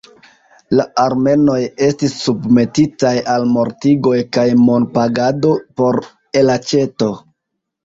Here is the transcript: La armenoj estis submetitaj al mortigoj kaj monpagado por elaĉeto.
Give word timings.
La 0.77 0.85
armenoj 1.01 1.57
estis 1.87 2.15
submetitaj 2.21 3.13
al 3.35 3.47
mortigoj 3.53 4.15
kaj 4.39 4.47
monpagado 4.65 5.55
por 5.83 6.03
elaĉeto. 6.45 7.15